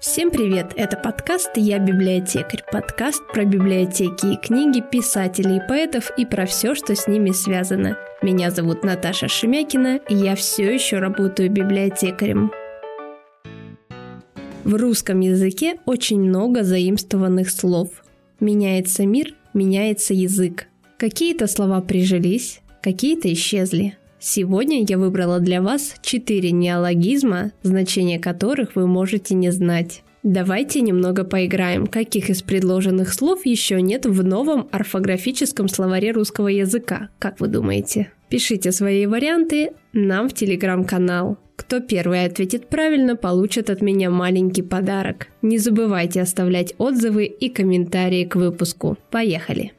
Всем 0.00 0.30
привет! 0.30 0.72
Это 0.76 0.96
подкаст 0.96 1.50
«Я 1.56 1.78
библиотекарь». 1.78 2.64
Подкаст 2.72 3.22
про 3.34 3.44
библиотеки 3.44 4.32
и 4.32 4.36
книги, 4.38 4.80
писателей, 4.80 5.60
поэтов 5.68 6.10
и 6.16 6.24
про 6.24 6.46
все, 6.46 6.74
что 6.74 6.96
с 6.96 7.06
ними 7.06 7.32
связано. 7.32 7.98
Меня 8.22 8.50
зовут 8.50 8.82
Наташа 8.82 9.28
Шемякина, 9.28 10.00
и 10.08 10.14
я 10.14 10.36
все 10.36 10.72
еще 10.72 11.00
работаю 11.00 11.50
библиотекарем. 11.50 12.50
В 14.64 14.74
русском 14.74 15.20
языке 15.20 15.74
очень 15.84 16.22
много 16.22 16.62
заимствованных 16.62 17.50
слов. 17.50 18.02
Меняется 18.40 19.04
мир, 19.04 19.34
меняется 19.52 20.14
язык. 20.14 20.68
Какие-то 20.96 21.46
слова 21.46 21.82
прижились, 21.82 22.62
какие-то 22.82 23.30
исчезли. 23.30 23.98
Сегодня 24.22 24.84
я 24.86 24.98
выбрала 24.98 25.40
для 25.40 25.62
вас 25.62 25.94
четыре 26.02 26.50
неологизма, 26.50 27.52
значение 27.62 28.18
которых 28.18 28.76
вы 28.76 28.86
можете 28.86 29.34
не 29.34 29.50
знать. 29.50 30.02
Давайте 30.22 30.82
немного 30.82 31.24
поиграем, 31.24 31.86
каких 31.86 32.28
из 32.28 32.42
предложенных 32.42 33.14
слов 33.14 33.46
еще 33.46 33.80
нет 33.80 34.04
в 34.04 34.22
новом 34.22 34.68
орфографическом 34.72 35.68
словаре 35.68 36.10
русского 36.12 36.48
языка, 36.48 37.08
как 37.18 37.40
вы 37.40 37.48
думаете? 37.48 38.12
Пишите 38.28 38.72
свои 38.72 39.06
варианты 39.06 39.70
нам 39.94 40.28
в 40.28 40.34
телеграм-канал. 40.34 41.38
Кто 41.56 41.80
первый 41.80 42.26
ответит 42.26 42.68
правильно, 42.68 43.16
получит 43.16 43.70
от 43.70 43.80
меня 43.80 44.10
маленький 44.10 44.62
подарок. 44.62 45.28
Не 45.40 45.56
забывайте 45.56 46.20
оставлять 46.20 46.74
отзывы 46.76 47.24
и 47.24 47.48
комментарии 47.48 48.26
к 48.26 48.36
выпуску. 48.36 48.98
Поехали! 49.10 49.72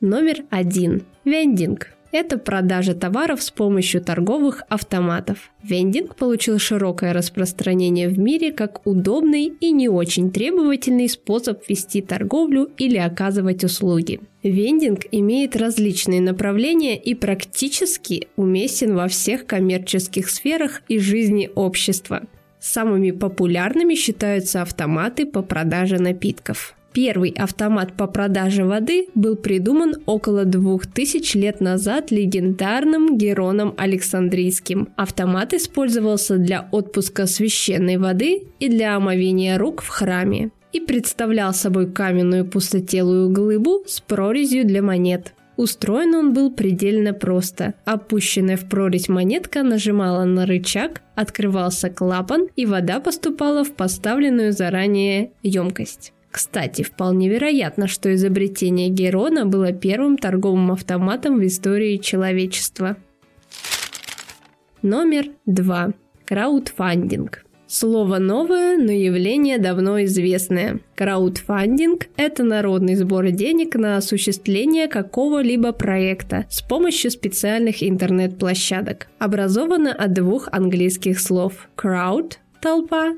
Номер 0.00 0.44
один. 0.50 1.02
Вендинг. 1.28 1.88
Это 2.10 2.38
продажа 2.38 2.94
товаров 2.94 3.42
с 3.42 3.50
помощью 3.50 4.00
торговых 4.00 4.62
автоматов. 4.70 5.50
Вендинг 5.62 6.16
получил 6.16 6.58
широкое 6.58 7.12
распространение 7.12 8.08
в 8.08 8.18
мире 8.18 8.50
как 8.50 8.86
удобный 8.86 9.52
и 9.60 9.70
не 9.70 9.90
очень 9.90 10.30
требовательный 10.30 11.06
способ 11.06 11.68
вести 11.68 12.00
торговлю 12.00 12.70
или 12.78 12.96
оказывать 12.96 13.62
услуги. 13.62 14.20
Вендинг 14.42 15.00
имеет 15.10 15.54
различные 15.54 16.22
направления 16.22 16.96
и 16.96 17.14
практически 17.14 18.28
уместен 18.36 18.94
во 18.94 19.06
всех 19.08 19.44
коммерческих 19.44 20.30
сферах 20.30 20.80
и 20.88 20.98
жизни 20.98 21.50
общества. 21.54 22.22
Самыми 22.58 23.10
популярными 23.10 23.94
считаются 23.94 24.62
автоматы 24.62 25.26
по 25.26 25.42
продаже 25.42 25.98
напитков. 25.98 26.77
Первый 26.92 27.30
автомат 27.30 27.96
по 27.96 28.06
продаже 28.06 28.64
воды 28.64 29.08
был 29.14 29.36
придуман 29.36 29.96
около 30.06 30.44
2000 30.44 31.36
лет 31.36 31.60
назад 31.60 32.10
легендарным 32.10 33.18
Героном 33.18 33.74
Александрийским. 33.76 34.88
Автомат 34.96 35.52
использовался 35.54 36.38
для 36.38 36.68
отпуска 36.72 37.26
священной 37.26 37.98
воды 37.98 38.44
и 38.58 38.68
для 38.68 38.96
омовения 38.96 39.58
рук 39.58 39.82
в 39.82 39.88
храме 39.88 40.50
и 40.72 40.80
представлял 40.80 41.54
собой 41.54 41.90
каменную 41.90 42.46
пустотелую 42.46 43.30
глыбу 43.30 43.84
с 43.86 44.00
прорезью 44.00 44.66
для 44.66 44.82
монет. 44.82 45.34
Устроен 45.56 46.14
он 46.14 46.32
был 46.32 46.52
предельно 46.52 47.12
просто. 47.12 47.74
Опущенная 47.84 48.56
в 48.56 48.68
прорезь 48.68 49.08
монетка 49.08 49.64
нажимала 49.64 50.24
на 50.24 50.46
рычаг, 50.46 51.02
открывался 51.16 51.90
клапан, 51.90 52.46
и 52.54 52.64
вода 52.64 53.00
поступала 53.00 53.64
в 53.64 53.72
поставленную 53.72 54.52
заранее 54.52 55.32
емкость. 55.42 56.12
Кстати, 56.30 56.82
вполне 56.82 57.28
вероятно, 57.28 57.88
что 57.88 58.14
изобретение 58.14 58.88
Герона 58.88 59.46
было 59.46 59.72
первым 59.72 60.18
торговым 60.18 60.72
автоматом 60.72 61.38
в 61.38 61.46
истории 61.46 61.96
человечества. 61.96 62.96
Номер 64.82 65.30
два. 65.46 65.92
Краудфандинг. 66.26 67.44
Слово 67.66 68.18
новое, 68.18 68.78
но 68.78 68.92
явление 68.92 69.58
давно 69.58 70.02
известное. 70.04 70.80
Краудфандинг– 70.94 72.06
это 72.16 72.42
народный 72.42 72.94
сбор 72.94 73.30
денег 73.30 73.74
на 73.74 73.98
осуществление 73.98 74.88
какого-либо 74.88 75.72
проекта 75.72 76.46
с 76.48 76.62
помощью 76.62 77.10
специальных 77.10 77.82
интернет-площадок. 77.82 79.08
Образовано 79.18 79.92
от 79.92 80.14
двух 80.14 80.48
английских 80.50 81.20
слов 81.20 81.68
crowd– 81.76 82.36
толпа 82.62 83.14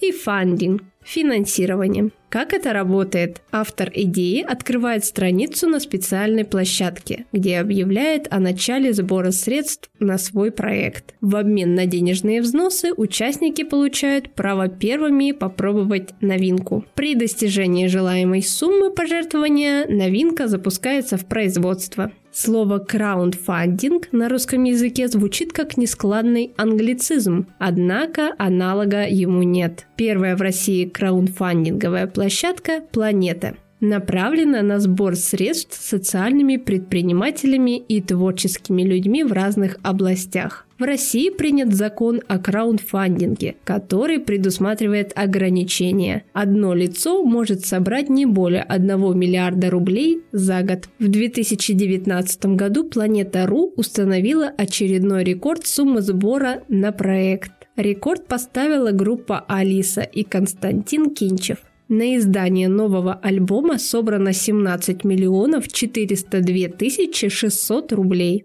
и 0.00 0.12
funding– 0.12 0.80
финансирование. 1.04 2.10
Как 2.28 2.52
это 2.52 2.72
работает? 2.72 3.42
Автор 3.50 3.90
идеи 3.92 4.44
открывает 4.46 5.04
страницу 5.04 5.68
на 5.68 5.80
специальной 5.80 6.44
площадке, 6.44 7.26
где 7.32 7.58
объявляет 7.58 8.28
о 8.30 8.38
начале 8.38 8.92
сбора 8.92 9.32
средств 9.32 9.90
на 9.98 10.16
свой 10.16 10.52
проект. 10.52 11.14
В 11.20 11.34
обмен 11.34 11.74
на 11.74 11.86
денежные 11.86 12.40
взносы 12.40 12.92
участники 12.96 13.64
получают 13.64 14.32
право 14.34 14.68
первыми 14.68 15.32
попробовать 15.32 16.10
новинку. 16.20 16.84
При 16.94 17.16
достижении 17.16 17.88
желаемой 17.88 18.42
суммы 18.42 18.92
пожертвования 18.92 19.88
новинка 19.88 20.46
запускается 20.46 21.16
в 21.16 21.26
производство. 21.26 22.12
Слово 22.32 22.78
краундфандинг 22.78 24.12
на 24.12 24.28
русском 24.28 24.64
языке 24.64 25.08
звучит 25.08 25.52
как 25.52 25.76
нескладный 25.76 26.54
англицизм, 26.56 27.48
однако 27.58 28.34
аналога 28.38 29.06
ему 29.06 29.42
нет. 29.42 29.86
Первая 29.96 30.36
в 30.36 30.40
России 30.40 30.84
краундфандинговая 30.84 32.06
площадка 32.06 32.82
«Планета» 32.92 33.56
направлена 33.80 34.62
на 34.62 34.78
сбор 34.80 35.16
средств 35.16 35.80
социальными 35.82 36.56
предпринимателями 36.56 37.78
и 37.78 38.00
творческими 38.00 38.82
людьми 38.82 39.24
в 39.24 39.32
разных 39.32 39.78
областях. 39.82 40.66
В 40.78 40.82
России 40.82 41.28
принят 41.28 41.74
закон 41.74 42.22
о 42.26 42.38
краундфандинге, 42.38 43.56
который 43.64 44.18
предусматривает 44.18 45.12
ограничения. 45.14 46.24
Одно 46.32 46.72
лицо 46.72 47.22
может 47.22 47.66
собрать 47.66 48.08
не 48.08 48.24
более 48.24 48.62
1 48.62 49.18
миллиарда 49.18 49.68
рублей 49.68 50.22
за 50.32 50.62
год. 50.62 50.88
В 50.98 51.08
2019 51.08 52.46
году 52.56 52.84
Планета.ру 52.84 53.74
установила 53.76 54.50
очередной 54.56 55.22
рекорд 55.22 55.66
суммы 55.66 56.00
сбора 56.00 56.62
на 56.68 56.92
проект. 56.92 57.52
Рекорд 57.76 58.26
поставила 58.26 58.90
группа 58.90 59.44
Алиса 59.48 60.00
и 60.00 60.22
Константин 60.24 61.14
Кинчев. 61.14 61.58
На 61.90 62.16
издание 62.16 62.68
нового 62.68 63.14
альбома 63.14 63.76
собрано 63.76 64.32
17 64.32 65.02
миллионов 65.02 65.66
402 65.66 66.68
тысячи 66.68 67.28
600 67.28 67.92
рублей. 67.94 68.44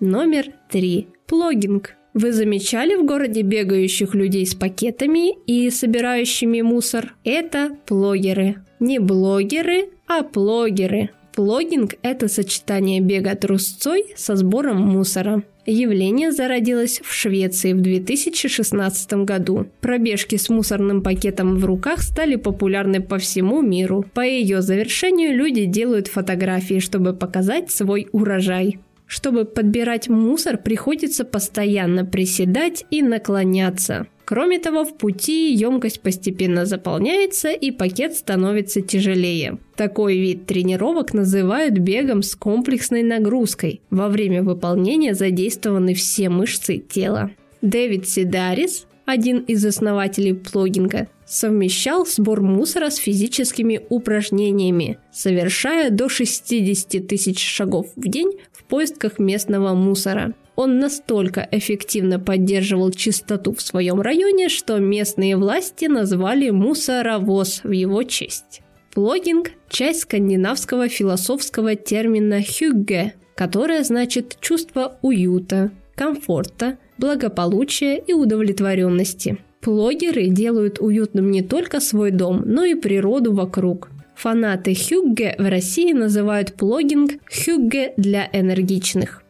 Номер 0.00 0.46
три. 0.68 1.06
Плогинг. 1.28 1.94
Вы 2.12 2.32
замечали 2.32 2.96
в 2.96 3.04
городе 3.04 3.42
бегающих 3.42 4.16
людей 4.16 4.44
с 4.44 4.56
пакетами 4.56 5.32
и 5.46 5.70
собирающими 5.70 6.60
мусор? 6.60 7.14
Это 7.22 7.78
плогеры. 7.86 8.56
Не 8.80 8.98
блогеры, 8.98 9.90
а 10.08 10.24
плогеры. 10.24 11.10
Плогинг– 11.36 11.94
это 12.02 12.26
сочетание 12.26 13.00
бега 13.00 13.36
трусцой 13.36 14.06
со 14.16 14.34
сбором 14.34 14.80
мусора. 14.82 15.44
Явление 15.66 16.30
зародилось 16.30 17.00
в 17.02 17.10
Швеции 17.12 17.72
в 17.72 17.80
2016 17.80 19.24
году. 19.24 19.66
Пробежки 19.80 20.36
с 20.36 20.50
мусорным 20.50 21.02
пакетом 21.02 21.56
в 21.56 21.64
руках 21.64 22.02
стали 22.02 22.36
популярны 22.36 23.00
по 23.00 23.16
всему 23.18 23.62
миру. 23.62 24.04
По 24.12 24.20
ее 24.20 24.60
завершению 24.60 25.34
люди 25.34 25.64
делают 25.64 26.08
фотографии, 26.08 26.80
чтобы 26.80 27.14
показать 27.14 27.70
свой 27.70 28.08
урожай. 28.12 28.78
Чтобы 29.06 29.46
подбирать 29.46 30.08
мусор, 30.08 30.58
приходится 30.58 31.24
постоянно 31.24 32.04
приседать 32.04 32.84
и 32.90 33.00
наклоняться. 33.02 34.06
Кроме 34.24 34.58
того, 34.58 34.84
в 34.84 34.96
пути 34.96 35.52
емкость 35.52 36.00
постепенно 36.00 36.64
заполняется 36.64 37.50
и 37.50 37.70
пакет 37.70 38.14
становится 38.14 38.80
тяжелее. 38.80 39.58
Такой 39.76 40.16
вид 40.16 40.46
тренировок 40.46 41.12
называют 41.12 41.78
бегом 41.78 42.22
с 42.22 42.34
комплексной 42.34 43.02
нагрузкой. 43.02 43.82
Во 43.90 44.08
время 44.08 44.42
выполнения 44.42 45.14
задействованы 45.14 45.94
все 45.94 46.30
мышцы 46.30 46.78
тела. 46.78 47.32
Дэвид 47.60 48.08
Сидарис, 48.08 48.86
один 49.04 49.38
из 49.40 49.64
основателей 49.64 50.34
плогинга, 50.34 51.08
совмещал 51.26 52.06
сбор 52.06 52.40
мусора 52.40 52.90
с 52.90 52.96
физическими 52.96 53.80
упражнениями, 53.88 54.98
совершая 55.12 55.90
до 55.90 56.08
60 56.08 57.06
тысяч 57.06 57.42
шагов 57.42 57.88
в 57.96 58.08
день 58.08 58.32
в 58.52 58.64
поисках 58.64 59.18
местного 59.18 59.74
мусора. 59.74 60.34
Он 60.56 60.78
настолько 60.78 61.48
эффективно 61.50 62.20
поддерживал 62.20 62.90
чистоту 62.92 63.54
в 63.54 63.60
своем 63.60 64.00
районе, 64.00 64.48
что 64.48 64.78
местные 64.78 65.36
власти 65.36 65.86
назвали 65.86 66.50
мусоровоз 66.50 67.62
в 67.64 67.70
его 67.70 68.02
честь. 68.04 68.60
Плогинг– 68.94 69.50
часть 69.68 70.02
скандинавского 70.02 70.88
философского 70.88 71.74
термина 71.74 72.40
«хюгге», 72.42 73.14
которое 73.34 73.82
значит 73.82 74.36
чувство 74.40 74.98
уюта, 75.02 75.72
комфорта, 75.96 76.78
благополучия 76.98 77.96
и 77.96 78.12
удовлетворенности. 78.12 79.38
Плогеры 79.60 80.28
делают 80.28 80.78
уютным 80.78 81.32
не 81.32 81.42
только 81.42 81.80
свой 81.80 82.12
дом, 82.12 82.42
но 82.44 82.64
и 82.64 82.74
природу 82.76 83.34
вокруг. 83.34 83.88
Фанаты 84.14 84.76
хюгге 84.76 85.34
в 85.38 85.50
России 85.50 85.92
называют 85.92 86.54
плогинг 86.54 87.14
хюгге 87.28 87.94
для 87.96 88.28
энергичных. 88.32 89.23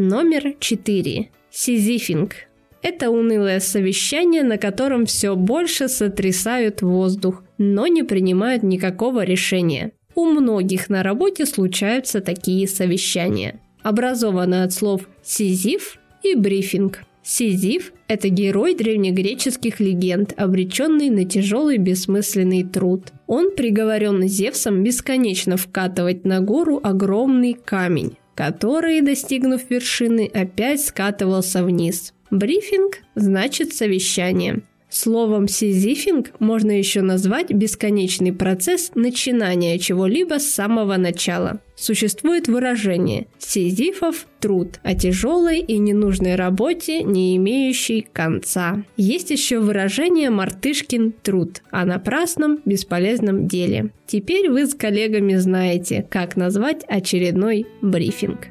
Номер 0.00 0.54
4. 0.60 1.28
Сизифинг. 1.50 2.34
Это 2.82 3.10
унылое 3.10 3.58
совещание, 3.58 4.44
на 4.44 4.56
котором 4.56 5.06
все 5.06 5.34
больше 5.34 5.88
сотрясают 5.88 6.82
воздух, 6.82 7.42
но 7.58 7.88
не 7.88 8.04
принимают 8.04 8.62
никакого 8.62 9.24
решения. 9.24 9.90
У 10.14 10.26
многих 10.26 10.88
на 10.88 11.02
работе 11.02 11.46
случаются 11.46 12.20
такие 12.20 12.68
совещания. 12.68 13.60
Образовано 13.82 14.62
от 14.62 14.72
слов 14.72 15.00
«сизиф» 15.24 15.98
и 16.22 16.36
«брифинг». 16.36 17.00
Сизиф– 17.24 17.92
это 18.06 18.28
герой 18.28 18.76
древнегреческих 18.76 19.80
легенд, 19.80 20.32
обреченный 20.36 21.10
на 21.10 21.24
тяжелый 21.24 21.76
бессмысленный 21.76 22.62
труд. 22.62 23.12
Он 23.26 23.50
приговорен 23.50 24.28
Зевсом 24.28 24.84
бесконечно 24.84 25.56
вкатывать 25.56 26.24
на 26.24 26.40
гору 26.40 26.78
огромный 26.84 27.54
камень, 27.54 28.16
который, 28.38 29.00
достигнув 29.00 29.68
вершины, 29.68 30.30
опять 30.32 30.84
скатывался 30.84 31.64
вниз. 31.64 32.14
Брифинг 32.30 32.98
значит 33.16 33.74
совещание. 33.74 34.62
Словом 34.90 35.48
«сизифинг» 35.48 36.32
можно 36.38 36.70
еще 36.70 37.02
назвать 37.02 37.50
бесконечный 37.50 38.32
процесс 38.32 38.90
начинания 38.94 39.78
чего-либо 39.78 40.38
с 40.38 40.50
самого 40.50 40.96
начала. 40.96 41.60
Существует 41.76 42.48
выражение 42.48 43.26
«сизифов 43.38 44.26
труд» 44.40 44.80
о 44.82 44.94
тяжелой 44.94 45.60
и 45.60 45.76
ненужной 45.76 46.36
работе, 46.36 47.02
не 47.02 47.36
имеющей 47.36 48.00
конца. 48.00 48.82
Есть 48.96 49.30
еще 49.30 49.58
выражение 49.58 50.30
«мартышкин 50.30 51.12
труд» 51.22 51.60
о 51.70 51.84
напрасном, 51.84 52.60
бесполезном 52.64 53.46
деле. 53.46 53.90
Теперь 54.06 54.48
вы 54.48 54.66
с 54.66 54.74
коллегами 54.74 55.34
знаете, 55.34 56.06
как 56.08 56.34
назвать 56.34 56.84
очередной 56.88 57.66
брифинг. 57.82 58.48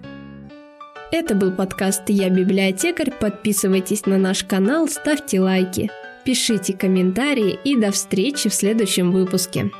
Это 1.11 1.33
был 1.33 1.51
подкаст 1.51 2.03
«Я 2.09 2.29
библиотекарь». 2.29 3.11
Подписывайтесь 3.11 4.05
на 4.05 4.19
наш 4.19 4.43
канал, 4.43 4.87
ставьте 4.87 5.39
лайки. 5.39 5.89
Пишите 6.27 6.73
комментарии 6.73 7.57
и 7.63 7.77
до 7.77 7.89
встречи 7.91 8.49
в 8.49 8.53
следующем 8.53 9.13
выпуске. 9.13 9.71